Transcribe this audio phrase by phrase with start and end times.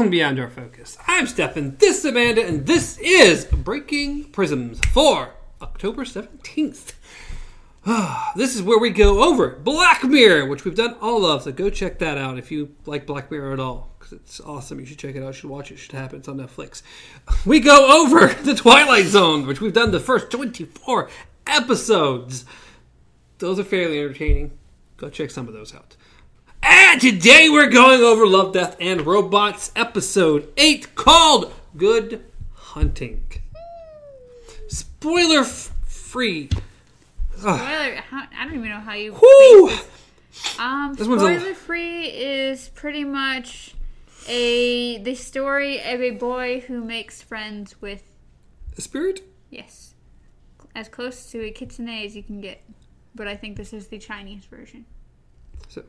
[0.00, 0.96] Welcome to Beyond Our Focus.
[1.06, 6.94] I'm Stefan, this is Amanda, and this is Breaking Prisms for October 17th.
[8.34, 11.68] this is where we go over Black Mirror, which we've done all of, so go
[11.68, 14.80] check that out if you like Black Mirror at all, because it's awesome.
[14.80, 16.20] You should check it out, you should watch it, it should happen.
[16.20, 16.80] It's on Netflix.
[17.44, 21.10] We go over The Twilight Zone, which we've done the first 24
[21.46, 22.46] episodes.
[23.36, 24.52] Those are fairly entertaining.
[24.96, 25.96] Go check some of those out.
[26.62, 32.24] And today we're going over Love, Death, and Robots, episode 8, called Good
[32.54, 33.24] Hunting.
[34.68, 36.48] Spoiler f- free.
[37.36, 37.56] Spoiler,
[37.96, 39.14] how, I don't even know how you.
[39.14, 39.68] Whew!
[39.70, 40.58] this.
[40.58, 43.74] Um, This one's a- spoiler free is pretty much
[44.28, 48.02] a the story of a boy who makes friends with
[48.76, 49.22] A spirit?
[49.48, 49.94] yes,
[50.74, 52.62] as close to a kitsune as you can get.
[53.14, 54.84] But I think this is the Chinese version.
[55.68, 55.82] So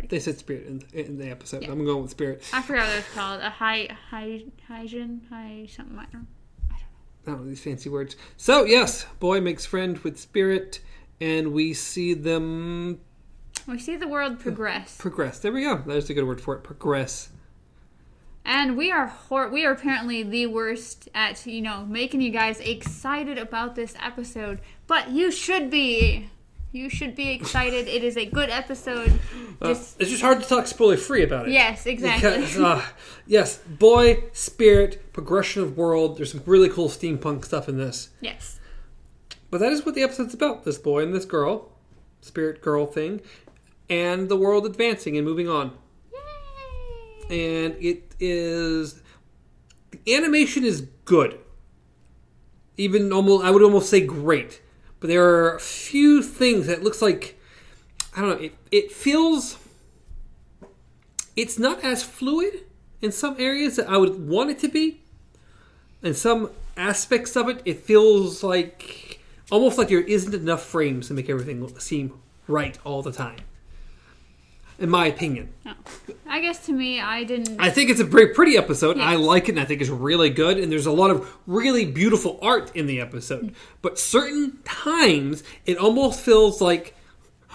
[0.00, 1.62] already, they said spirit in, in the episode.
[1.62, 1.70] Yeah.
[1.70, 2.42] I'm going with spirit.
[2.52, 3.40] I forgot what it's called.
[3.40, 5.98] A high high hygiene high something.
[5.98, 6.26] I don't.
[6.72, 8.16] I don't know these fancy words.
[8.36, 10.80] So yes, boy makes friend with spirit,
[11.20, 13.00] and we see them
[13.68, 15.38] We see the world progress, progress.
[15.38, 15.82] There we go.
[15.86, 16.62] There's a good word for it.
[16.64, 17.28] Progress.
[18.44, 22.58] and we are hor- we are apparently the worst at you know making you guys
[22.60, 24.60] excited about this episode.
[24.86, 26.30] But you should be.
[26.72, 27.88] You should be excited.
[27.88, 29.18] It is a good episode.
[29.60, 31.52] Uh, it's just hard to talk spoiler free about it.
[31.52, 32.30] yes, exactly.
[32.30, 32.82] Because, uh,
[33.26, 36.16] yes, boy, spirit, progression of world.
[36.16, 38.10] There's some really cool steampunk stuff in this.
[38.20, 38.58] yes.
[39.50, 41.72] But that is what the episode's about this boy and this girl,
[42.20, 43.20] spirit girl thing,
[43.88, 45.76] and the world advancing and moving on.
[47.30, 47.64] Yay!
[47.64, 49.02] And it is.
[49.90, 51.40] The animation is good.
[52.76, 54.62] Even almost, I would almost say great.
[55.00, 57.38] But there are a few things that looks like.
[58.16, 58.44] I don't know.
[58.44, 59.58] It, it feels.
[61.36, 62.64] It's not as fluid
[63.00, 65.00] in some areas that I would want it to be.
[66.02, 69.20] In some aspects of it, it feels like
[69.50, 72.12] almost like there isn't enough frames to make everything seem
[72.46, 73.38] right all the time.
[74.80, 75.74] In my opinion, No.
[76.26, 77.60] I guess to me, I didn't.
[77.60, 78.98] I think it's a very pretty episode.
[78.98, 80.58] I like it, and I think it's really good.
[80.58, 83.54] And there's a lot of really beautiful art in the episode.
[83.82, 86.94] But certain times, it almost feels like,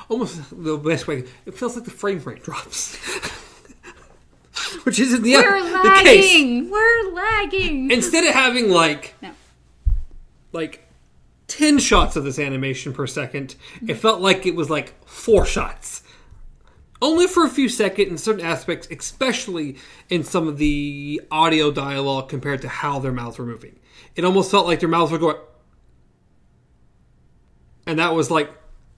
[0.07, 2.95] almost the best way, it feels like the frame rate drops,
[4.83, 5.73] which isn't the, We're case.
[5.73, 6.69] lagging.
[6.69, 7.89] We're lagging.
[7.91, 9.31] Instead of having like no.
[10.51, 10.85] like
[11.47, 13.55] 10 shots of this animation per second
[13.87, 16.01] it felt like it was like four shots
[17.05, 19.77] only for a few seconds in certain aspects especially
[20.09, 23.79] in some of the audio dialogue compared to how their mouths were moving.
[24.15, 25.37] It almost felt like their mouths were going
[27.85, 28.51] and that was like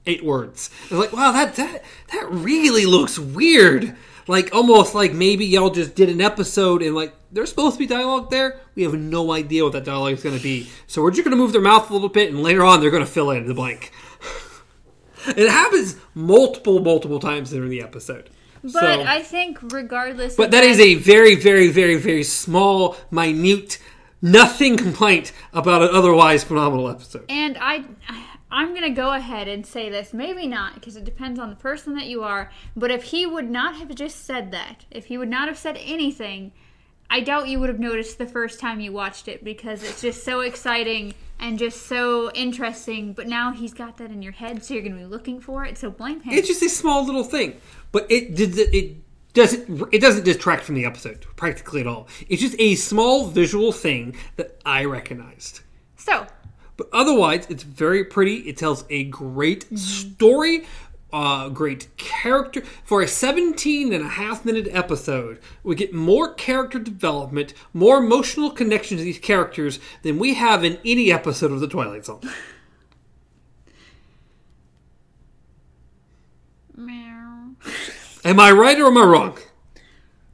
[0.06, 0.70] eight words.
[0.90, 3.96] Like wow that that that really looks weird.
[4.26, 7.88] Like almost like maybe y'all just did an episode and like there's supposed to be
[7.88, 8.62] dialogue there.
[8.76, 10.70] We have no idea what that dialogue is going to be.
[10.88, 12.92] So we're just going to move their mouth a little bit and later on they're
[12.92, 13.92] going to fill in the blank
[15.30, 18.30] it happens multiple multiple times during the episode
[18.64, 20.36] But So- I think regardless.
[20.36, 23.80] but of that is a very very very very small minute
[24.22, 27.86] nothing complaint about an otherwise phenomenal episode And I,
[28.50, 30.14] I'm gonna go ahead and say this.
[30.14, 32.50] Maybe not, because it depends on the person that you are.
[32.76, 35.78] But if he would not have just said that, if he would not have said
[35.82, 36.52] anything,
[37.10, 40.24] I doubt you would have noticed the first time you watched it because it's just
[40.24, 43.14] so exciting and just so interesting.
[43.14, 45.78] But now he's got that in your head, so you're gonna be looking for it.
[45.78, 46.34] So blame him.
[46.34, 47.60] It's just a small little thing,
[47.92, 48.98] but it did it
[49.34, 52.08] doesn't it doesn't detract from the episode practically at all.
[52.28, 55.62] It's just a small visual thing that I recognized.
[55.96, 56.26] so
[56.76, 58.38] But otherwise, it's very pretty.
[58.50, 59.76] It tells a great mm-hmm.
[59.78, 60.66] story,
[61.12, 62.62] uh, great character.
[62.84, 68.52] For a 17 and a half minute episode, we get more character development, more emotional
[68.52, 72.22] connection to these characters than we have in any episode of The Twilight Zone.
[78.28, 79.38] Am I right or am I wrong?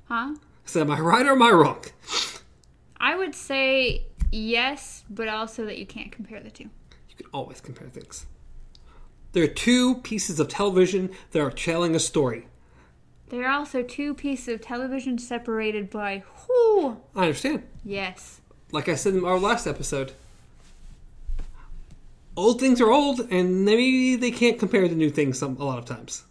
[0.06, 0.34] Huh?
[0.66, 1.84] So am I right or am I wrong?
[2.98, 6.72] I would say yes, but also that you can't compare the two.
[7.10, 8.26] You can always compare things.
[9.34, 12.48] There are two pieces of television that are telling a story.
[13.30, 17.02] There are also two pieces of television separated by whoo.
[17.16, 17.64] I understand.
[17.84, 18.42] Yes.
[18.72, 20.14] Like I said in our last episode,
[22.38, 25.80] old things are old, and maybe they can't compare to new things some a lot
[25.80, 26.24] of times.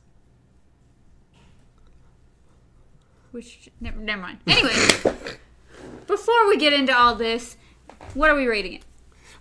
[3.32, 4.38] Which never, never mind.
[4.46, 4.74] Anyway,
[6.06, 7.56] before we get into all this,
[8.14, 8.84] what are we rating it?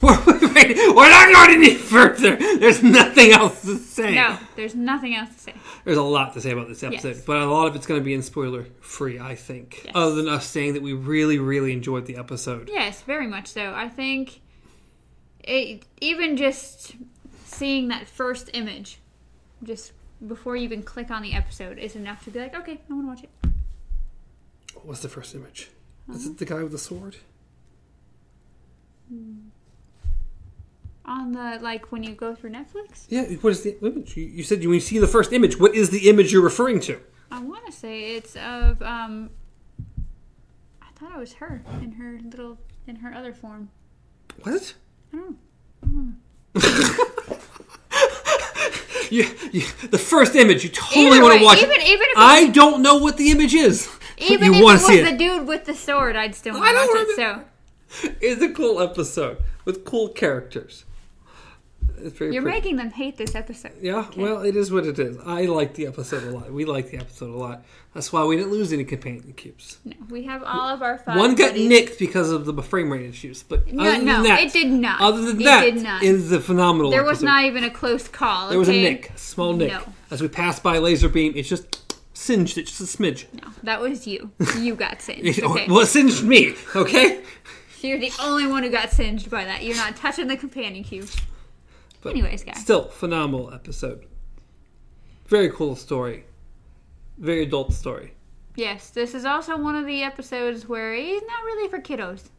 [0.02, 2.36] We're, we're not going any further.
[2.36, 4.16] There's nothing else to say.
[4.16, 5.54] No, there's nothing else to say.
[5.86, 7.26] there's a lot to say about this episode, Yes.
[7.26, 9.82] but a lot of it's going to be in spoiler free, I think.
[9.86, 9.92] Yes.
[9.96, 12.70] Other than us saying that we really, really enjoyed the episode.
[12.72, 13.74] Yes, very much so.
[13.74, 14.42] I think
[15.44, 16.94] it, even just
[17.46, 19.00] seeing that first image,
[19.64, 19.92] just
[20.28, 23.04] before you even click on the episode, is enough to be like, okay, I want
[23.04, 23.30] to watch it.
[24.76, 25.70] What was the first image?
[26.12, 27.18] Is it the guy with the sword?
[29.10, 29.50] Hmm.
[31.12, 33.24] On the like when you go through Netflix, Yeah.
[33.42, 34.16] What is the image?
[34.16, 35.60] You, you said you, when you see the first image.
[35.60, 37.00] What is the image you're referring to?
[37.30, 39.30] I want to say it's of um.
[40.82, 43.70] I thought it was her in her little in her other form.
[44.44, 44.74] What?
[45.14, 45.38] I don't
[45.84, 47.38] know.
[49.10, 50.64] You, you, the first image.
[50.64, 51.84] You totally Either want way, to watch even it.
[51.84, 53.90] even if it I don't know what the image is.
[54.18, 56.54] Even you if it want was to see the dude with the sword, I'd still
[56.54, 57.16] want to don't watch it.
[57.18, 60.86] So It's a cool episode with cool characters.
[62.04, 62.58] It's very you're pretty.
[62.58, 63.74] making them hate this episode.
[63.82, 65.18] Yeah, well, it is what it is.
[65.26, 66.52] I like the episode a lot.
[66.52, 67.64] We like the episode a lot.
[67.94, 69.78] That's why we didn't lose any companion cubes.
[69.84, 71.18] No, we have all of our five.
[71.18, 71.68] One got buddies.
[71.70, 75.02] nicked because of the frame rate issues, but No, no, that, it did not.
[75.02, 76.02] Other than It that, did not.
[76.04, 76.90] it is a phenomenal.
[76.92, 77.26] There was episode.
[77.26, 78.50] not even a close call.
[78.50, 79.72] There was a nick, a small nick.
[79.72, 79.84] No.
[80.10, 83.26] As we passed by laser beam, it just singed it, just a smidge.
[83.34, 84.32] No, that was you.
[84.58, 85.42] You got singed.
[85.44, 85.68] Okay.
[85.68, 86.56] Well, singed me.
[86.76, 87.22] Okay.
[87.82, 89.64] You're the only one who got singed by that.
[89.64, 91.10] You're not touching the companion cube.
[92.02, 92.60] But Anyways, guys.
[92.60, 94.06] Still, phenomenal episode.
[95.28, 96.26] Very cool story.
[97.18, 98.14] Very adult story.
[98.56, 102.30] Yes, this is also one of the episodes where it's not really for kiddos.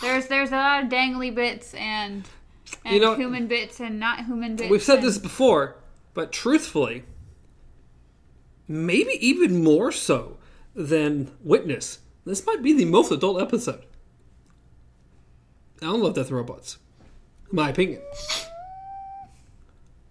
[0.00, 2.26] There's there's a lot of dangly bits and
[2.84, 4.70] and You know- human bits and not human bits.
[4.70, 5.76] We've said and- this before,
[6.14, 7.04] but truthfully,
[8.68, 10.36] maybe even more so
[10.74, 13.84] than Witness, this might be the most adult episode.
[15.82, 16.78] I don't love Death Robots.
[17.50, 18.02] In my opinion.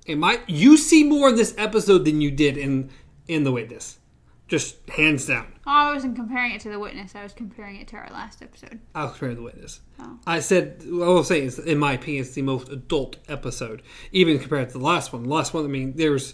[0.09, 2.89] In my, you see more in this episode than you did in
[3.27, 3.99] in The Witness.
[4.47, 5.53] Just hands down.
[5.67, 7.13] Oh, I wasn't comparing it to the witness.
[7.13, 8.79] I was comparing it to our last episode.
[8.95, 9.81] I was comparing The Witness.
[9.99, 10.17] Oh.
[10.25, 14.39] I said, I was saying is, in my opinion, it's the most adult episode, even
[14.39, 15.21] compared to the last one.
[15.21, 16.33] The last one, I mean, there's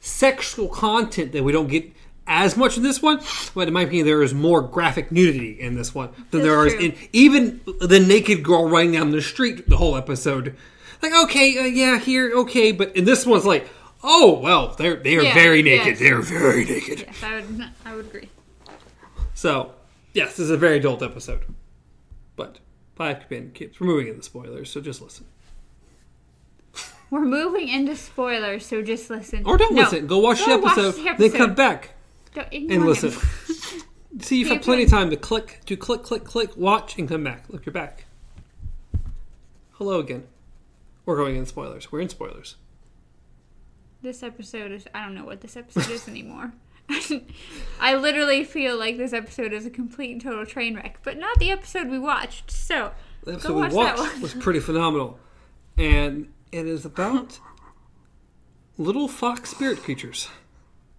[0.00, 1.90] sexual content that we don't get
[2.26, 3.20] as much in this one,
[3.54, 6.74] but in my opinion, there is more graphic nudity in this one than there is
[6.74, 6.92] That's true.
[7.00, 9.66] in even the naked girl running down the street.
[9.66, 10.54] The whole episode,
[11.02, 13.68] like, okay, uh, yeah, here, okay, but in this one's like,
[14.02, 15.86] oh well, they're they are Yeah, very naked.
[15.86, 15.98] yes.
[15.98, 17.00] They're very naked.
[17.00, 17.64] Yes, I would.
[17.84, 18.28] I would agree.
[19.34, 19.72] So,
[20.14, 21.44] yes, this is a very adult episode.
[22.36, 22.58] But
[22.96, 23.78] five companion kids.
[23.80, 25.26] We're moving into spoilers, so just listen.
[27.10, 29.44] We're moving into spoilers, so just listen.
[29.46, 30.06] Or don't No, listen.
[30.06, 31.90] Go watch, go the, episode, the then come back
[32.34, 33.12] Don't and listen.
[34.20, 37.22] See, you've had plenty of time to click, to click, click, click, watch, and come
[37.24, 37.44] back.
[37.48, 38.04] Look, you're back.
[39.72, 40.24] Hello again.
[41.08, 41.90] We're going in spoilers.
[41.90, 42.56] We're in spoilers.
[44.02, 44.86] This episode is.
[44.94, 46.52] I don't know what this episode is anymore.
[47.80, 51.38] I literally feel like this episode is a complete and total train wreck, but not
[51.38, 52.50] the episode we watched.
[52.50, 52.92] So
[53.24, 54.20] The go episode watch we that watched one.
[54.20, 55.18] was pretty phenomenal.
[55.78, 57.40] And it is about
[58.76, 60.28] little fox spirit creatures.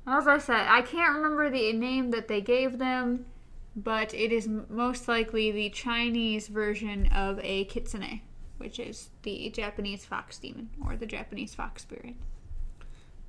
[0.07, 3.27] As I said, I can't remember the name that they gave them,
[3.75, 8.21] but it is most likely the Chinese version of a kitsune,
[8.59, 12.15] which is the Japanese fox demon or the Japanese fox spirit.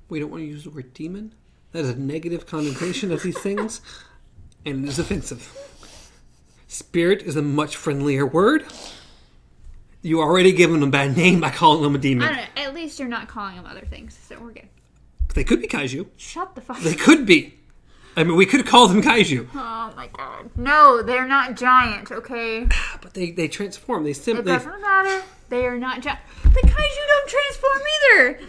[0.09, 1.33] We don't want to use the word demon.
[1.71, 3.81] That is a negative connotation of these things,
[4.65, 5.49] and it is offensive.
[6.67, 8.65] Spirit is a much friendlier word.
[10.01, 12.27] You already given them a bad name by calling them a I demon.
[12.27, 12.43] don't know.
[12.63, 14.67] At least you're not calling them other things, so we're good.
[15.33, 16.07] They could be kaiju.
[16.17, 16.97] Shut the fuck They up.
[16.99, 17.57] could be.
[18.17, 20.49] I mean, we could call them kaiju, Oh my god.
[20.57, 22.67] No, they're not giant, okay?
[23.01, 24.03] but they, they transform.
[24.03, 25.23] They It simply doesn't matter.
[25.49, 26.19] They are not giant.
[26.43, 28.39] The kaiju don't transform either!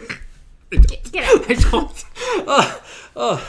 [0.88, 1.50] Get, get out.
[1.50, 2.04] I don't.
[2.49, 2.78] Uh,
[3.16, 3.45] uh,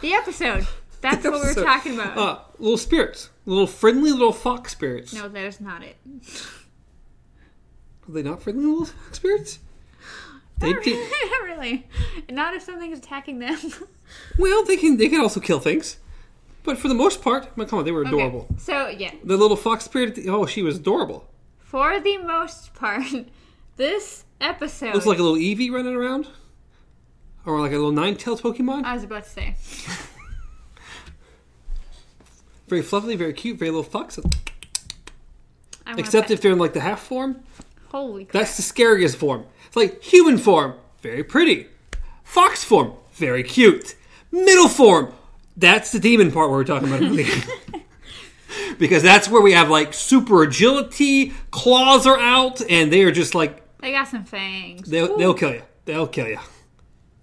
[0.00, 0.66] The episode.
[1.00, 2.18] That's what we were talking about.
[2.18, 5.12] uh, little spirits, little friendly little fox spirits.
[5.12, 5.96] no, that is not it.
[8.08, 9.58] Are they not friendly little fox spirits?
[10.58, 11.12] They Not did.
[11.42, 11.86] really,
[12.30, 13.58] not if something's attacking them.
[14.38, 15.96] Well, they can they can also kill things,
[16.62, 18.46] but for the most part, mean, come on, they were adorable.
[18.52, 19.10] Okay, So, yeah.
[19.24, 20.16] The little fox spirit.
[20.28, 21.26] Oh, she was adorable.
[21.58, 23.02] For the most part,
[23.76, 24.94] this episode.
[24.94, 26.28] Looks like a little Eevee running around,
[27.44, 28.84] or like a little nine-tailed Pokemon.
[28.84, 29.56] I was about to say.
[32.68, 34.18] Very fluffy, very cute, very little fox.
[35.86, 37.42] I Except if they're in like the half form,
[37.96, 38.32] Holy crap.
[38.34, 39.46] that's the scariest form.
[39.68, 41.68] It's like human form, very pretty.
[42.24, 43.94] Fox form, very cute.
[44.30, 45.14] Middle form,
[45.56, 47.32] that's the demon part where we're talking about earlier.
[48.78, 53.34] because that's where we have like super agility, claws are out, and they are just
[53.34, 54.90] like They got some fangs.
[54.90, 55.62] they'll, they'll kill you.
[55.86, 56.40] They'll kill you.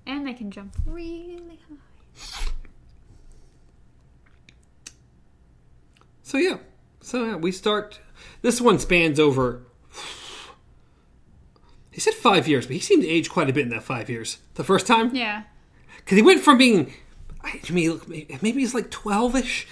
[0.08, 2.46] And they can jump really high.
[6.24, 6.58] So yeah,
[7.00, 8.00] so yeah, we start.
[8.42, 9.68] This one spans over.
[11.94, 14.10] He said five years, but he seemed to age quite a bit in that five
[14.10, 14.40] years.
[14.56, 15.44] The first time, Yeah.
[15.98, 16.92] because he went from being,
[17.44, 18.02] I mean,
[18.42, 19.68] maybe he's like twelve ish,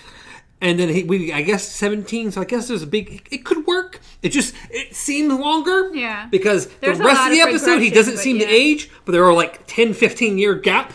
[0.61, 2.31] and then he, we, I guess seventeen.
[2.31, 3.27] So I guess there's a big.
[3.31, 3.99] It could work.
[4.21, 5.89] It just it seemed longer.
[5.95, 6.27] Yeah.
[6.29, 9.25] Because There's the rest of the of episode, he doesn't seem to age, but there
[9.25, 10.93] are like 10, 15 year gap.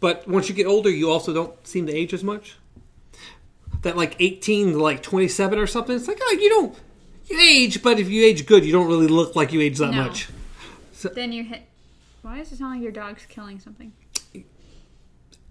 [0.00, 2.56] But once you get older, you also don't seem to age as much.
[3.82, 5.94] That like 18 to like 27 or something.
[5.94, 6.76] It's like, oh, you don't
[7.28, 9.92] you age, but if you age good, you don't really look like you age that
[9.92, 10.04] No.
[10.04, 10.28] much.
[11.02, 11.62] Then you hit.
[12.22, 13.92] Why does it sound like your dog's killing something?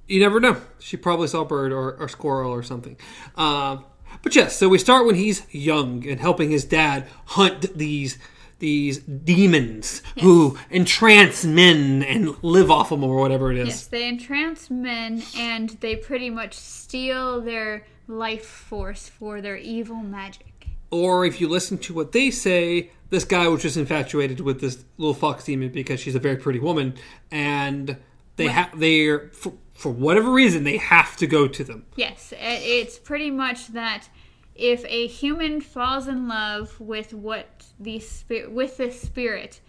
[0.08, 0.62] You never know.
[0.80, 2.98] She probably saw a bird or, or squirrel or something.
[3.36, 3.86] Um,
[4.22, 8.18] but yes, so we start when he's young and helping his dad hunt these
[8.60, 13.68] these demons who entrance men and live off them or whatever it is.
[13.68, 19.98] Yes, they entrance men and they pretty much steal their life force for their evil
[19.98, 20.68] magic.
[20.90, 24.84] Or if you listen to what they say, this guy was just infatuated with this
[24.98, 26.96] little fox demon because she's a very pretty woman,
[27.32, 27.98] and
[28.36, 31.86] they have they for, for whatever reason they have to go to them.
[31.96, 34.10] Yes, it's pretty much that
[34.56, 39.62] if a human falls in love with what the spirit with the spirit,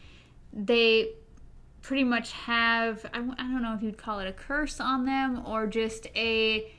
[0.52, 1.10] they
[1.82, 5.66] pretty much have I don't know if you'd call it a curse on them or
[5.66, 6.72] just a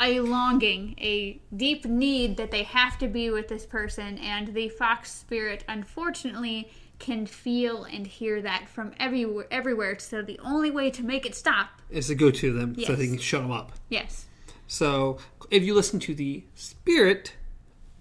[0.00, 4.68] a longing, a deep need that they have to be with this person and the
[4.68, 10.90] fox spirit unfortunately can feel and hear that from everywhere everywhere so the only way
[10.90, 11.68] to make it stop.
[11.90, 13.72] Is to go to them so they can shut them up.
[13.88, 14.26] Yes.
[14.66, 15.18] So
[15.50, 17.34] if you listen to the spirit,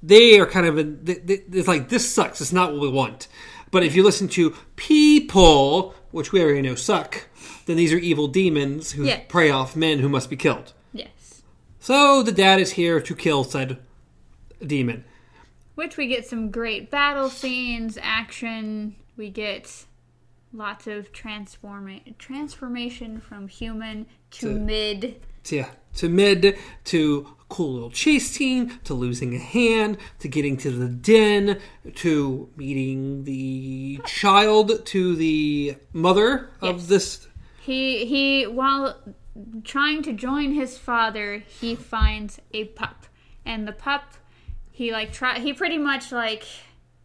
[0.02, 2.42] they are kind of they, it's like this sucks.
[2.42, 3.28] It's not what we want.
[3.72, 7.28] But if you listen to people, which we already know suck,
[7.66, 9.26] then these are evil demons who Yes.
[9.28, 10.74] prey off men who must be killed.
[11.84, 11.88] Yes.
[11.88, 13.78] So the dad is here to kill said
[14.66, 15.04] demon.
[15.76, 18.96] Which we get some great battle scenes, action.
[19.18, 19.86] We get
[20.54, 25.22] lots of transforma- transformation from human to, To- mid.
[25.46, 30.58] to, yeah, to mid, to cool little chase scene, to losing a hand, to getting
[30.58, 31.60] to the den,
[31.96, 37.28] to meeting the child, to the mother of this.
[37.62, 38.98] He he while
[39.64, 43.06] trying to join his father, he finds a pup,
[43.46, 44.14] and the pup
[44.72, 46.44] he like try he pretty much like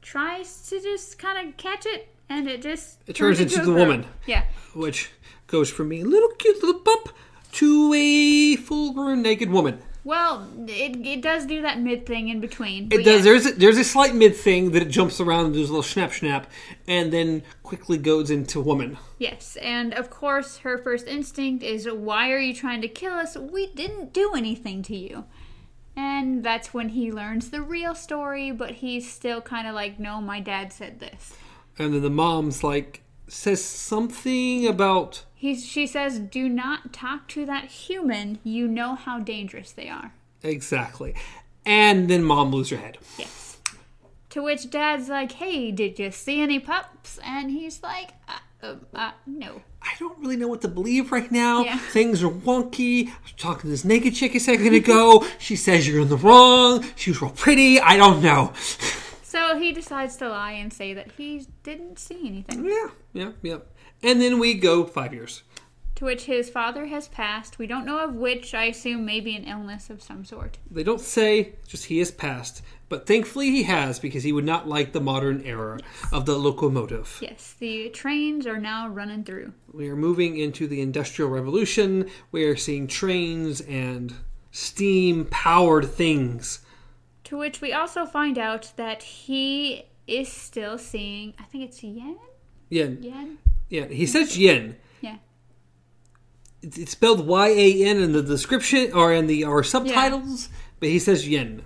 [0.03, 3.73] tries to just kind of catch it, and it just It turns into a the
[3.73, 4.07] woman.
[4.27, 4.45] Yeah.
[4.75, 5.11] which
[5.47, 7.11] goes from a little cute little pup
[7.53, 9.81] to a full-grown naked woman.
[10.09, 12.87] Well, it, it does do that mid thing in between.
[12.91, 13.07] It does.
[13.07, 13.25] yes.
[13.25, 15.83] There's a, there's a slight mid thing that it jumps around and does a little
[15.83, 16.51] snap snap,
[16.87, 18.97] and then quickly goes into woman.
[19.19, 23.37] Yes, and of course, her first instinct is, Why are you trying to kill us?
[23.37, 25.27] We didn't do anything to you.
[25.95, 30.23] And that's when he learns the real story, but he's still kind of like, No,
[30.23, 31.35] my dad said this.
[31.79, 37.47] And then the mom's like says something about He's, she says, Do not talk to
[37.47, 38.39] that human.
[38.43, 40.13] You know how dangerous they are.
[40.43, 41.15] exactly,
[41.65, 42.99] and then mom loses her head.
[43.19, 43.59] Yes.
[44.31, 47.19] To which dad's like, Hey, did you see any pups?
[47.25, 49.63] And he's like, uh, uh, uh, No.
[49.81, 51.63] I don't really know what to believe right now.
[51.65, 51.79] Yeah.
[51.79, 53.09] Things are wonky.
[53.09, 55.25] I was talking to this naked chick a second ago.
[55.39, 56.85] she says you're in the wrong.
[56.97, 57.79] She was real pretty.
[57.81, 58.53] I don't know.
[59.29, 62.65] So he decides to lie and say that he didn't see anything.
[62.65, 63.59] yeah, yeah, yeah.
[64.03, 65.43] And then we go five years.
[65.97, 67.59] to which his father has passed.
[67.59, 70.57] We don't know of which, I assume maybe an illness of some sort.
[70.71, 72.63] They don't say, just he has passed.
[72.89, 75.79] But thankfully he has because he would not like the modern era
[76.11, 77.19] of the locomotive.
[77.21, 79.53] Yes, the trains are now running through.
[79.75, 82.09] We are moving into the Industrial Revolution.
[82.33, 84.15] We are seeing trains and
[84.53, 86.61] steam powered things.
[87.29, 92.17] To which we also find out that he is still seeing, I think it's yen?
[92.71, 92.99] Yen.
[93.03, 93.39] Yen?
[93.69, 94.77] Yeah, he says yen.
[95.03, 95.17] Yeah.
[96.63, 100.49] It's it's spelled Y A N in the description or in the or subtitles,
[100.81, 101.65] but he says yen.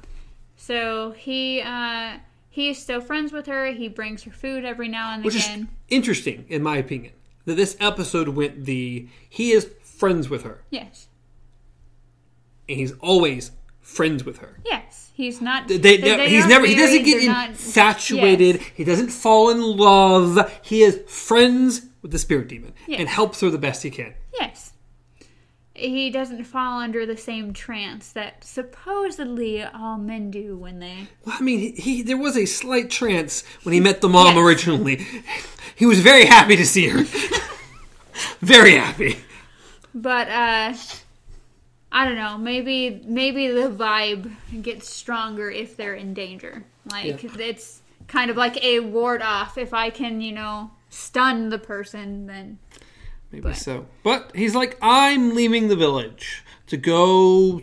[0.56, 2.18] So he, uh,
[2.50, 3.66] he is still friends with her.
[3.66, 5.68] He brings her food every now and Which is again.
[5.88, 7.12] interesting, in my opinion.
[7.44, 10.64] That this episode went the he is friends with her.
[10.70, 11.06] Yes.
[12.68, 14.58] And he's always friends with her.
[14.64, 14.91] Yes.
[15.14, 15.68] He's not.
[15.68, 16.66] They, they, they he's never.
[16.66, 18.56] He doesn't get not- infatuated.
[18.56, 18.70] Yes.
[18.74, 20.50] He doesn't fall in love.
[20.62, 23.00] He is friends with the spirit demon Yes.
[23.00, 24.14] and helps her the best he can.
[24.34, 24.72] Yes.
[25.74, 31.08] He doesn't fall under the same trance that supposedly all men do when they.
[31.24, 34.36] Well, I mean, he, he there was a slight trance when he met the mom
[34.36, 34.44] Yes.
[34.44, 35.06] originally.
[35.76, 37.04] He was very happy to see her.
[38.40, 39.18] Very happy.
[39.94, 40.74] But uh
[41.94, 44.32] I don't know, maybe maybe the vibe
[44.62, 46.64] gets stronger if they're in danger.
[46.90, 47.30] Like Yeah.
[47.38, 49.58] it's kind of like a ward off.
[49.58, 52.58] If I can, you know, stun the person, then
[53.30, 53.86] Maybe But- so.
[54.02, 57.62] But he's like, I'm leaving the village to go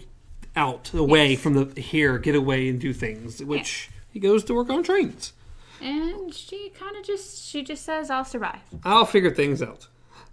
[0.56, 3.44] out, away from the here, get away and do things.
[3.44, 5.34] Which he goes to work on trains.
[5.82, 8.60] and she kind of just she just says I'll survive.
[8.84, 9.88] I'll figure things out.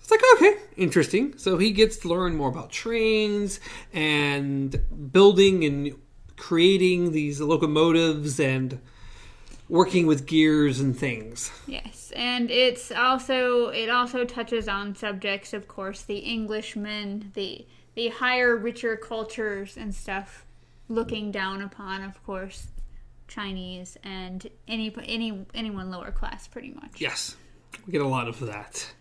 [0.07, 1.37] It's like, okay, interesting.
[1.37, 3.59] So he gets to learn more about trains
[3.93, 5.97] and building and
[6.37, 8.79] creating these locomotives and
[9.69, 11.51] working with gears and things.
[11.67, 18.07] Yes, and it's also it also touches on subjects, of course, the Englishmen, the the
[18.07, 20.47] higher, richer cultures and stuff,
[20.89, 22.69] looking down upon, of course,
[23.27, 26.93] Chinese and any any anyone lower class, pretty much.
[27.01, 27.35] Yes,
[27.85, 28.93] we get a lot of that.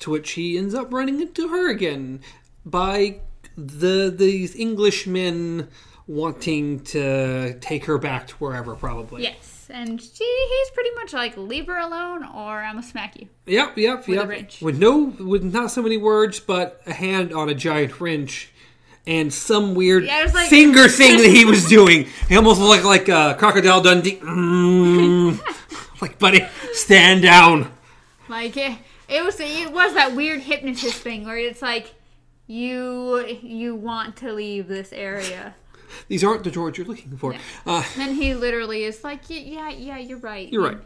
[0.00, 2.20] To which he ends up running into her again
[2.66, 3.20] by
[3.56, 5.68] the these Englishmen
[6.06, 9.22] wanting to take her back to wherever, probably.
[9.22, 13.28] Yes, and she he's pretty much like leave her alone or I'm gonna smack you.
[13.46, 14.28] Yep, yep, With a yep.
[14.28, 14.60] wrench.
[14.60, 18.50] With no, with not so many words, but a hand on a giant wrench.
[19.06, 22.06] And some weird Yeah, like- finger thing that he was doing.
[22.28, 24.16] He almost looked like uh, Crocodile Dundee.
[24.24, 25.40] Mm.
[26.00, 27.70] like, buddy, stand down.
[28.28, 28.56] Like
[29.08, 31.94] it, was it was that weird hypnotist thing where it's like
[32.46, 35.54] you you want to leave this area.
[36.08, 37.34] These aren't the drawers you're looking for.
[37.66, 40.50] Uh, Then he literally is like, yeah, yeah, you're right.
[40.52, 40.78] You're right.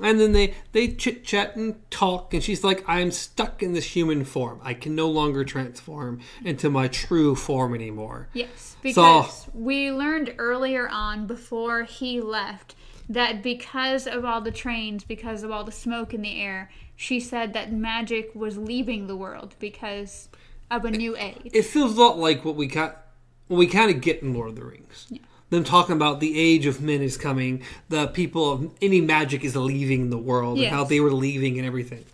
[0.00, 3.94] And then they they chit chat and talk, and she's like, "I'm stuck in this
[3.94, 4.58] human form.
[4.62, 10.34] I can no longer transform into my true form anymore." Yes, So- because we learned
[10.38, 12.74] earlier on before he left
[13.08, 16.70] that because of all the trains, because of all the smoke in the air,
[17.02, 20.28] she said that magic was leaving the world because
[20.70, 21.50] of a new age.
[21.52, 23.06] It feels a lot like what we got,
[23.48, 25.12] what we kind of get in Lord of the Rings.
[25.50, 29.56] Them talking about the age of men is coming, the people of any magic is
[29.56, 32.04] leaving the world, and how they were leaving and everything.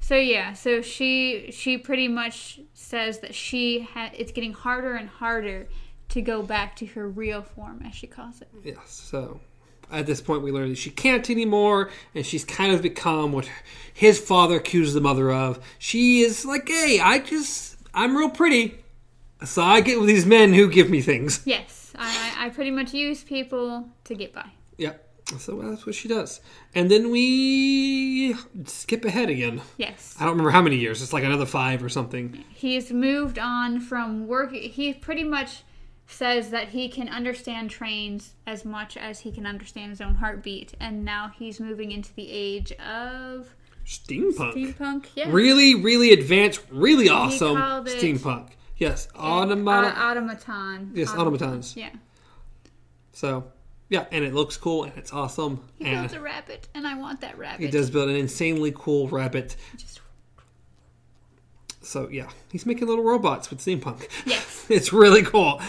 [0.00, 5.08] So yeah, so she she pretty much says that she ha- it's getting harder and
[5.08, 5.68] harder
[6.10, 8.48] to go back to her real form, as she calls it.
[8.62, 8.90] Yes.
[8.90, 9.40] So
[9.94, 13.48] at this point, we learn that she can't anymore, and she's kind of become what
[13.92, 15.64] his father accused the mother of.
[15.78, 18.80] She is like, hey, I just, I'm real pretty.
[19.44, 21.42] So I get with these men who give me things.
[21.44, 24.46] Yes, I, I I pretty much use people to get by.
[24.78, 25.00] Yep.
[25.38, 26.40] So that's what she does.
[26.74, 29.62] And then we skip ahead again.
[29.78, 30.14] Yes.
[30.18, 31.00] I don't remember how many years.
[31.02, 32.44] It's like another five or something.
[32.50, 34.52] He's moved on from work.
[34.52, 35.62] He pretty much
[36.06, 40.74] says that he can understand trains as much as he can understand his own heartbeat,
[40.80, 43.54] and now he's moving into the age of
[43.86, 44.54] Steampunk.
[44.76, 45.06] steampunk.
[45.14, 48.50] Yeah, Really, really advanced, really awesome steampunk.
[48.76, 49.94] Yes, Uh, automata.
[49.98, 50.90] automaton.
[50.94, 51.76] Yes, automatons.
[51.76, 51.90] Yeah,
[53.12, 53.44] so,
[53.88, 55.62] yeah, and it looks cool and it's awesome.
[55.78, 57.60] he and builds a rabbit, and I want that rabbit.
[57.64, 59.56] he does build an insanely cool rabbit.
[59.76, 60.00] Just,
[61.82, 64.06] So yeah, he's making little robots with steampunk.
[64.26, 65.60] yes, it's really cool.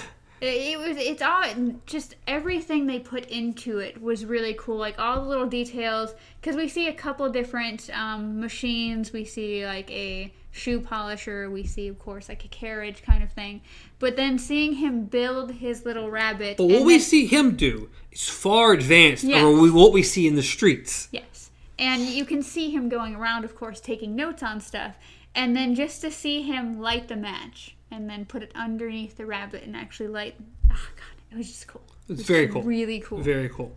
[0.42, 0.98] It, it was.
[0.98, 1.44] It's all
[1.86, 4.78] just everything they put into it was really cool.
[4.78, 9.14] Like all the little details, because we see a couple different um, machines.
[9.14, 11.50] We see like a shoe polisher.
[11.50, 13.62] We see, of course, like a carriage kind of thing.
[14.00, 16.58] But then seeing him build his little rabbit.
[16.58, 19.44] But what we then- see him do is far advanced Yes.
[19.44, 21.08] over what we see in the streets.
[21.12, 21.50] Yes.
[21.78, 24.96] And you can see him going around, of course, taking notes on stuff.
[25.34, 29.26] And then just to see him light the match and then put it underneath the
[29.26, 30.36] rabbit and actually light.
[30.66, 31.32] Oh, God.
[31.32, 31.82] It was just cool.
[32.10, 32.62] It's very cool.
[32.62, 33.20] Really cool.
[33.20, 33.76] Very cool.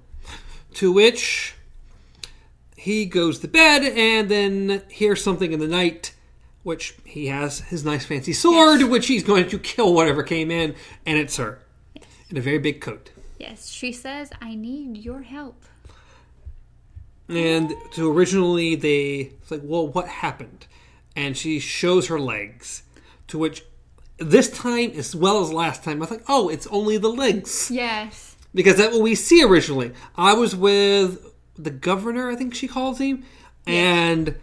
[0.74, 1.54] To which
[2.76, 6.14] he goes to bed and then hears something in the night,
[6.62, 10.74] which he has his nice fancy sword, which he's going to kill whatever came in,
[11.06, 11.60] and it's her
[12.28, 13.10] in a very big coat.
[13.38, 13.68] Yes.
[13.68, 15.64] She says, I need your help.
[17.28, 20.66] And so originally they it's like, well, what happened?
[21.16, 22.82] And she shows her legs,
[23.28, 23.64] to which
[24.18, 28.36] this time as well as last time, I thought, oh, it's only the legs Yes.
[28.54, 29.92] because that's what we see originally.
[30.16, 33.24] I was with the governor, I think she calls him,
[33.66, 34.36] and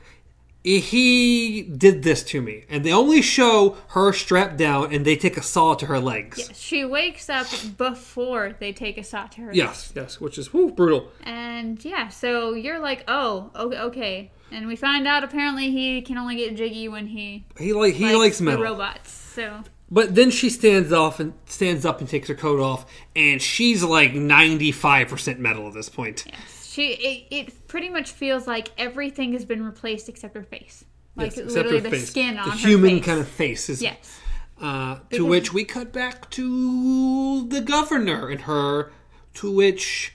[0.63, 2.65] he did this to me.
[2.69, 6.39] And they only show her strapped down, and they take a saw to her legs.
[6.39, 6.59] Yes.
[6.59, 9.53] She wakes up before they take a saw to her.
[9.53, 11.11] Yes, yes, which is brutal.
[11.23, 14.31] And yeah, so you're like, oh, okay.
[14.51, 18.15] And we find out apparently he can only get jiggy when he He like he
[18.15, 18.63] likes the metal.
[18.63, 19.24] robots.
[19.35, 23.41] So But then she stands off and stands up and takes her coat off, and
[23.41, 26.23] she's like ninety five percent metal at this point.
[26.27, 30.85] Yes, she it, it pretty much feels like everything has been replaced except her face.
[31.15, 32.09] like Yes, literally the face.
[32.09, 33.05] skin on the her human face.
[33.05, 34.19] kind of face is Yes.
[34.61, 38.89] Uh, to which we cut back to the governor and her,
[39.33, 40.13] to which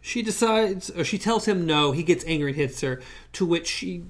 [0.00, 1.90] she decides, or she tells him no.
[1.90, 3.02] He gets angry and hits her.
[3.32, 4.04] To which she,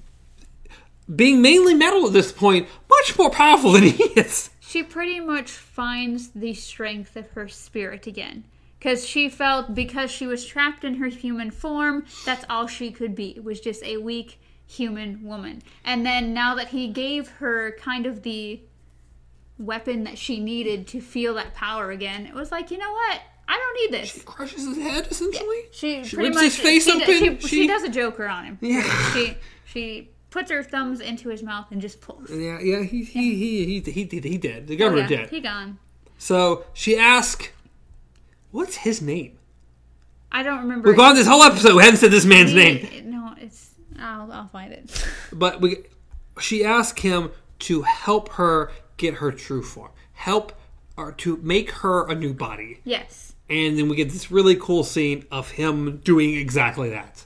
[1.13, 4.49] being mainly metal at this point, much more powerful than he is.
[4.59, 8.43] She pretty much finds the strength of her spirit again.
[8.79, 13.15] Because she felt because she was trapped in her human form, that's all she could
[13.15, 13.29] be.
[13.29, 15.61] It was just a weak human woman.
[15.83, 18.59] And then now that he gave her kind of the
[19.57, 23.21] weapon that she needed to feel that power again, it was like, you know what?
[23.47, 24.11] I don't need this.
[24.11, 25.61] She crushes his head essentially.
[25.71, 27.39] She, She pretty rips much his face she, open.
[27.39, 28.57] She, She- she does a joker on him.
[28.61, 29.13] Yeah.
[29.13, 32.29] She she puts her thumbs into his mouth and just pulls.
[32.29, 34.67] Yeah, yeah, he he he he he, he, he did.
[34.67, 35.29] The governor Oh, yeah, did.
[35.29, 35.79] He gone.
[36.19, 37.51] So she asked,
[38.51, 39.37] "What's his name?"
[40.31, 40.89] I don't remember.
[40.89, 41.75] We've gone this whole episode.
[41.75, 43.09] We haven't said this man's He- name.
[43.11, 43.71] No, it's.
[43.99, 45.07] I'll, I'll find it.
[45.33, 45.77] but we
[46.39, 50.51] she asked him to help her get her true form help
[50.95, 53.33] or to make her a new body Yes.
[53.49, 57.25] and then we get this really cool scene of him doing exactly that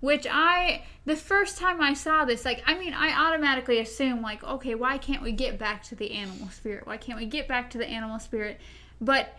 [0.00, 0.84] Which I.
[1.04, 4.98] The first time I saw this, like, I mean, I automatically assume, like, okay, why
[4.98, 6.86] can't we get back to the animal spirit?
[6.86, 8.60] Why can't we get back to the animal spirit?
[9.00, 9.34] But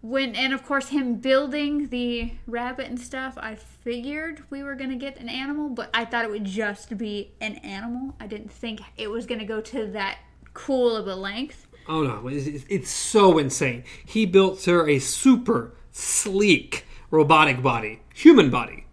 [0.00, 4.96] when, and of course, him building the rabbit and stuff, I figured we were to
[4.96, 8.14] get an animal, but I thought it would just be an animal.
[8.20, 10.18] I didn't think it was to go to that
[10.54, 11.68] cool of a length.
[11.88, 18.50] oh no it's, it's so insane he built her a super sleek robotic body human
[18.50, 18.84] body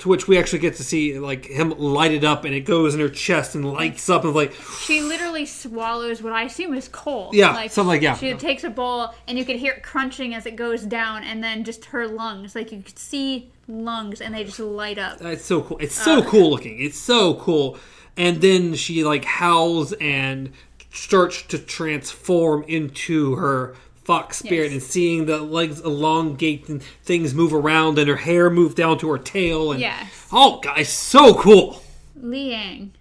[0.00, 2.94] to which we actually get to see like him light it up and it goes
[2.94, 6.88] in her chest and lights up and like She literally swallows what I assume is
[6.88, 7.30] coal.
[7.32, 8.16] Yeah, something like- yeah.
[8.16, 11.42] She takes a bowl and you can hear it crunching as it goes down, and
[11.44, 15.22] then just her lungs, like you could see lungs, and they just light up.
[15.22, 15.78] Uh, it's so cool.
[15.78, 16.80] It's so uh, cool looking.
[16.80, 17.78] It's so cool.
[18.16, 20.52] And then she like howls and
[20.92, 24.72] starts to transform into her fox spirit Yes.
[24.72, 29.08] and seeing the legs elongate and things move around and her hair move down to
[29.10, 30.26] her tail and Yes.
[30.32, 31.82] oh guys so cool
[32.16, 32.92] Liang.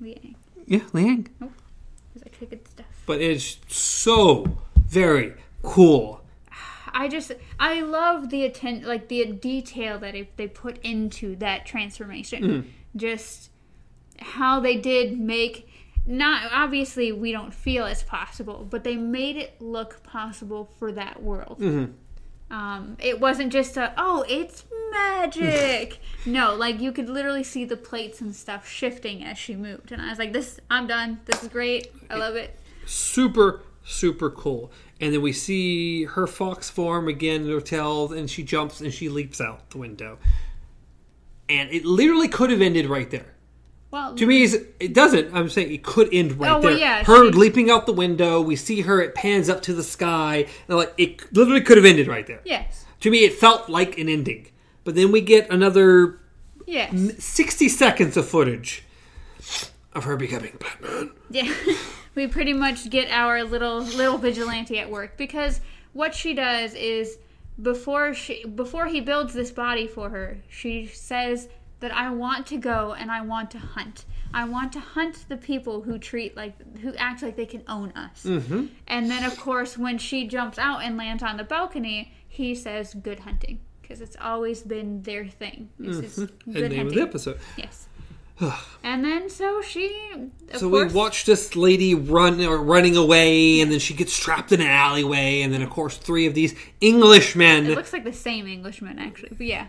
[0.00, 0.34] Liang.
[0.66, 1.28] yeah liang
[2.14, 2.86] Is that good stuff?
[3.06, 6.22] but it's so very cool
[6.90, 11.64] I just I love the atten- like the detail that it, they put into that
[11.66, 12.42] transformation.
[12.42, 12.68] Mm-hmm.
[12.96, 13.50] Just
[14.18, 15.67] how they did make
[16.08, 21.22] not obviously we don't feel it's possible, but they made it look possible for that
[21.22, 21.58] world.
[21.60, 21.92] Mm-hmm.
[22.50, 25.98] Um, it wasn't just a oh it's magic.
[26.26, 30.00] no, like you could literally see the plates and stuff shifting as she moved, and
[30.00, 31.20] I was like, this I'm done.
[31.26, 31.92] This is great.
[32.08, 32.58] I love it.
[32.86, 38.28] super super cool and then we see her fox form again in her tail and
[38.28, 40.18] she jumps and she leaps out the window
[41.48, 43.34] and it literally could have ended right there
[43.90, 45.34] Well, to me it doesn't.
[45.34, 46.78] I'm saying it could end right Oh, well, there.
[46.78, 49.82] yeah, her she- leaping out the window we see her it pans up to the
[49.82, 52.40] sky and like it literally could have ended right there.
[52.44, 54.48] Yes, to me it felt like an ending.
[54.84, 56.18] But then we get another
[56.66, 56.92] yes.
[57.22, 58.84] 60 seconds of footage
[59.94, 61.10] of her becoming batman.
[61.30, 61.52] Yeah,
[62.14, 65.60] we pretty much get our little little vigilante at work because
[65.94, 67.16] what she does is
[67.60, 71.48] before she before he builds this body for her, she says
[71.80, 74.04] that I want to go and I want to hunt.
[74.34, 77.92] I want to hunt the people who treat like who act like they can own
[77.92, 78.24] us.
[78.24, 78.66] Mm-hmm.
[78.86, 82.94] And then of course when she jumps out and lands on the balcony, he says
[82.94, 85.70] good hunting because it's always been their thing.
[85.80, 86.80] It's just good name hunting.
[86.86, 87.88] of the episode Yes.
[88.84, 90.10] and then so she
[90.52, 94.16] of So course, we watch this lady run or running away, and then she gets
[94.18, 97.66] trapped in an alleyway, and then of course three of these Englishmen.
[97.66, 99.30] It looks like the same Englishman, actually.
[99.30, 99.66] But yeah.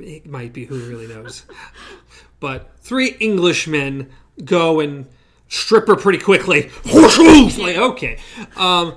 [0.00, 1.44] It might be who really knows,
[2.40, 4.10] but three Englishmen
[4.44, 5.06] go and
[5.48, 6.70] strip her pretty quickly.
[6.84, 8.18] like okay,
[8.56, 8.96] um,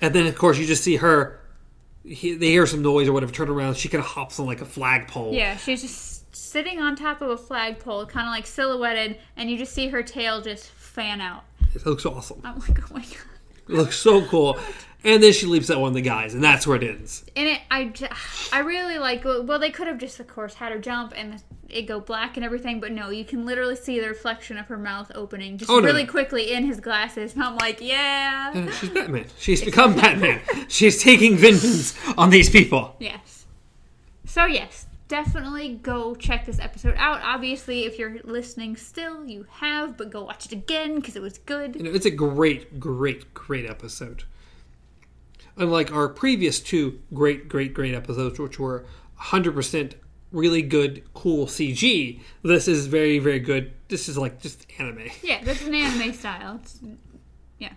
[0.00, 1.38] and then of course you just see her.
[2.02, 3.32] He, they hear some noise or whatever.
[3.32, 3.76] Turn around.
[3.76, 5.32] She kind of hops on like a flagpole.
[5.32, 9.58] Yeah, she's just sitting on top of a flagpole, kind of like silhouetted, and you
[9.58, 11.44] just see her tail just fan out.
[11.74, 12.40] It looks awesome.
[12.44, 13.16] I'm like, oh my god.
[13.68, 14.58] It looks so cool.
[15.02, 17.24] And then she leaps at one of the guys, and that's where it ends.
[17.34, 17.90] And it, I,
[18.52, 19.24] I really like.
[19.24, 22.44] Well, they could have just, of course, had her jump and it go black and
[22.44, 25.78] everything, but no, you can literally see the reflection of her mouth opening just Oh,
[25.78, 27.32] no, really quickly in his glasses.
[27.34, 29.24] And I'm like, yeah, Uh, She's Batman.
[29.38, 30.40] She's become Batman.
[30.68, 32.96] She's taking vengeance on these people.
[32.98, 33.46] yes.
[34.26, 37.20] So yes, definitely go check this episode out.
[37.22, 41.38] Obviously, if you're listening still, you have, but go watch it again because it was
[41.38, 41.74] good.
[41.76, 44.24] You know, it's a great, great, great episode.
[45.56, 48.84] Unlike our previous two great, great, great episodes, which were
[49.20, 49.92] 100%
[50.32, 52.20] really good, cool CG.
[52.42, 53.72] This is very, very good.
[53.88, 55.08] This is like just anime.
[55.22, 56.60] Yeah, that's an anime style.
[56.62, 56.78] It's,
[57.58, 57.72] yeah.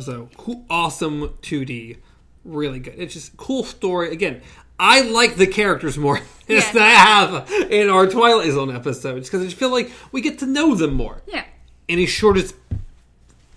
[0.00, 1.98] So cool, awesome 2D,
[2.44, 2.94] really good.
[2.96, 4.10] It's just cool story.
[4.12, 4.40] Again,
[4.78, 6.72] I like the characters more Yeah.
[6.72, 10.40] than I have in our Twilight Zone episodes because I just feel like we get
[10.40, 11.44] to know them more Yeah.
[11.86, 12.56] in a shortest,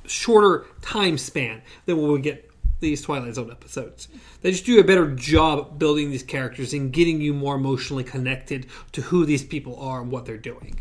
[0.06, 2.47] shorter time span than when we get
[2.80, 4.08] these Twilight Zone episodes.
[4.42, 8.68] They just do a better job building these characters and getting you more emotionally connected
[8.92, 10.80] to who these people are and what they're doing.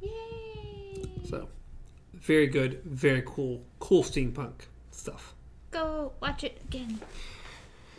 [0.00, 0.10] Yay.
[1.28, 1.48] So,
[2.14, 4.52] very good, very cool, cool steampunk
[4.92, 5.34] stuff.
[5.70, 7.00] Go watch it again.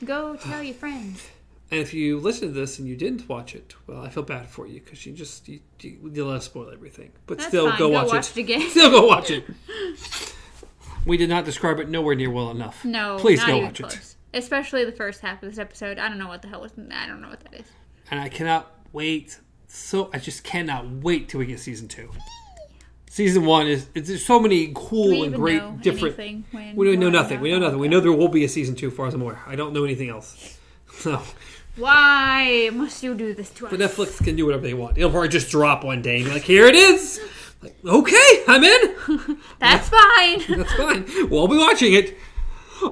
[0.04, 1.28] Go tell your friends.
[1.72, 4.50] And if you listen to this and you didn't watch it, well, I feel bad
[4.50, 7.12] for you because you just you, you, you let us spoil everything.
[7.28, 7.78] But That's still, fine.
[7.78, 8.38] go, Go watch, watch it.
[8.38, 8.70] it again.
[8.72, 9.44] Still, go watch it.
[11.06, 12.84] we did not describe it nowhere near well enough.
[12.86, 13.96] No, please not go even watch close.
[13.96, 14.16] it.
[14.38, 15.98] Especially the first half of this episode.
[15.98, 16.72] I don't know what the hell was.
[16.92, 17.66] I don't know what that is.
[18.12, 19.40] And I cannot wait.
[19.68, 22.10] So I just cannot wait till we get season two.
[23.10, 26.18] Season one is it's, there's so many cool and great different.
[26.76, 27.40] We don't know nothing.
[27.40, 27.80] We know nothing.
[27.80, 29.42] We know there will be a season two, far as I'm aware.
[29.48, 30.56] I don't know anything else.
[30.92, 31.22] So,
[31.78, 33.72] Why must you do this to us?
[33.72, 34.96] but Netflix can do whatever they want.
[34.96, 37.22] They'll probably just drop one day and be like, "Here it is."
[37.62, 39.38] Like, okay, I'm in.
[39.60, 40.42] That's fine.
[40.58, 41.30] That's fine.
[41.30, 42.18] We'll be watching it.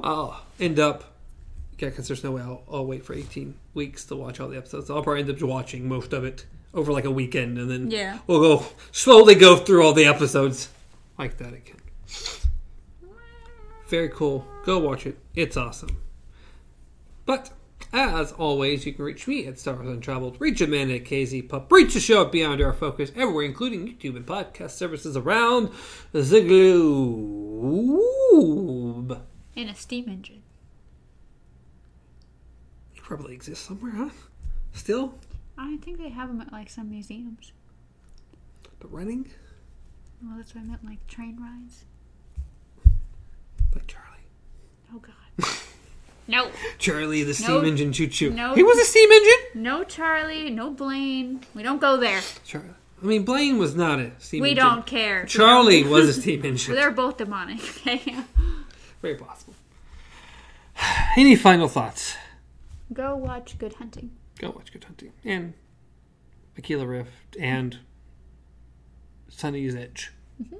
[0.03, 1.03] I'll end up,
[1.79, 4.57] yeah, because there's no way I'll, I'll wait for 18 weeks to watch all the
[4.57, 4.89] episodes.
[4.89, 8.19] I'll probably end up watching most of it over like a weekend, and then Yeah.
[8.27, 10.69] we'll go slowly go through all the episodes
[11.17, 11.77] like that again.
[13.87, 14.45] Very cool.
[14.65, 15.17] Go watch it.
[15.33, 16.01] It's awesome.
[17.25, 17.51] But
[17.93, 21.93] as always, you can reach me at Stars Untraveled, reach Amanda at KZ Pup, reach
[21.93, 25.69] the show at Beyond Our Focus, everywhere, including YouTube and podcast services around
[26.11, 26.23] the
[29.07, 29.23] globe.
[29.55, 30.43] In a steam engine.
[32.95, 34.09] It probably exists somewhere, huh?
[34.73, 35.13] Still?
[35.57, 37.53] I think they have them at like some museums.
[38.79, 39.29] But running?
[40.21, 41.85] Well, that's what I meant, like train rides.
[43.73, 44.05] Like Charlie.
[44.93, 45.13] Oh God.
[46.27, 47.63] No, Charlie the steam No.
[47.63, 48.31] engine choo choo.
[48.31, 48.53] No.
[48.53, 49.61] He was a steam engine?
[49.63, 51.41] no Charlie, no Blaine.
[51.55, 52.21] We don't go there.
[52.45, 54.65] Char- I mean, Blaine was not a steam We engine.
[54.65, 55.25] We don't care.
[55.25, 56.75] Charlie was a steam engine.
[56.75, 57.59] They're both demonic.
[57.87, 58.15] Okay.
[59.01, 59.53] Very possible.
[61.15, 62.15] Any final thoughts?
[62.91, 64.11] Go watch Good Hunting.
[64.39, 65.13] Go watch Good Hunting.
[65.23, 65.53] And
[66.57, 67.77] Aquila Rift and
[69.29, 70.11] Sonnie's Edge.
[70.41, 70.55] Mm-hmm.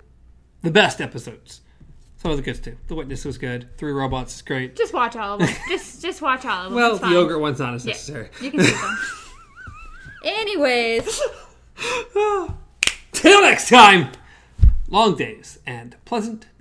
[0.61, 1.61] The best episodes.
[2.17, 2.75] Some of the good too.
[2.87, 3.67] The Witness was good.
[3.77, 4.75] Three Robots is great.
[4.75, 5.49] Just watch all of them.
[5.69, 6.75] just just watch all of them.
[6.75, 7.13] Well, It's the fine.
[7.13, 7.93] yogurt one's not as Yeah.
[7.93, 8.29] necessary.
[8.41, 8.97] You can skip them.
[10.25, 11.21] Anyways,
[13.11, 14.11] Till next time!
[14.89, 16.56] Long days and pleasant nights.